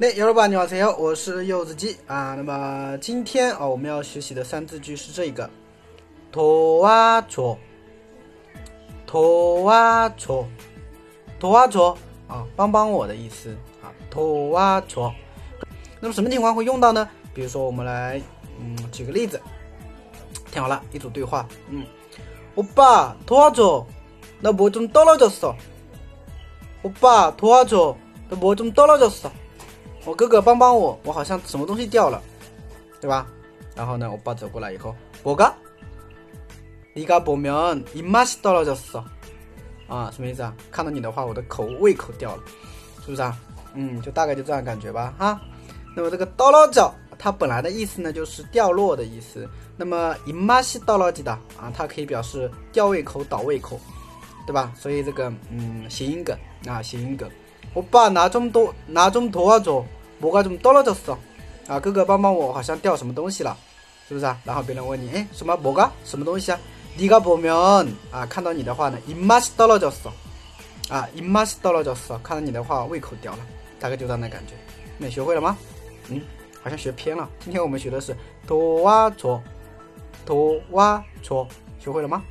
[0.00, 2.32] 哎，小伙伴们，你好，你好，我是柚子鸡啊。
[2.36, 5.50] 那么今天啊，我们要学习的三字句是这个
[6.30, 7.58] “托啊卓
[9.08, 10.46] ”，“托啊卓
[11.40, 11.98] ”，“托啊卓”
[12.30, 13.50] 啊，帮帮我的意思
[13.82, 15.12] 啊，“托啊卓”。
[15.98, 17.08] 那么什么情况会用到呢？
[17.34, 18.22] 比如说，我们来，
[18.60, 19.40] 嗯，举个例子，
[20.52, 21.82] 听好了，一组对话，嗯，
[22.54, 23.84] 欧巴，托啊卓，
[24.38, 24.86] 你我怎么
[25.18, 25.56] 就是了？
[26.82, 27.96] 欧巴，托啊卓，
[28.30, 29.32] 你我怎么就是了？
[30.04, 32.22] 我哥哥帮帮我，我好像什么东西掉了，
[33.00, 33.26] 对吧？
[33.74, 35.52] 然后呢，我爸走过来以后，我哥，
[36.94, 37.52] 你个博名，
[37.92, 38.96] 你妈是倒了脚屎
[39.88, 40.10] 啊？
[40.14, 40.54] 什么意思啊？
[40.70, 42.42] 看到你的话，我的口胃口掉了，
[43.04, 43.36] 是不是啊？
[43.74, 45.40] 嗯，就大概就这样感觉吧，哈。
[45.96, 49.48] 那么这个倒了脚，它本来的意思呢，就是掉落的意思。
[49.76, 51.72] 那么你妈是倒了脚的啊？
[51.74, 53.78] 它可以表示吊胃口、倒胃口，
[54.46, 54.72] 对吧？
[54.76, 56.36] 所以这个嗯，谐音梗
[56.66, 57.28] 啊，谐音梗。
[57.78, 59.86] 我爸拿这么多拿这么多瓦卓，
[60.20, 61.12] 摩个怎么掉了就是，
[61.68, 63.56] 啊哥哥帮帮我，好像掉什么东西了，
[64.08, 64.36] 是不是啊？
[64.44, 66.58] 然后别人问你，哎什么摩个什么东西啊？
[66.96, 67.54] 你个博明
[68.10, 70.08] 啊，看到你的话呢，一马是掉了就是，
[70.92, 73.38] 啊一马是掉了就是，看到你的话胃口掉了，
[73.78, 74.54] 大概就这样的感觉，
[74.98, 75.56] 你学会了吗？
[76.08, 76.20] 嗯，
[76.60, 77.30] 好像学偏了。
[77.38, 78.12] 今天我们学的是
[78.44, 79.40] 多瓦卓，
[80.26, 81.46] 多瓦卓，
[81.78, 82.24] 学会了吗？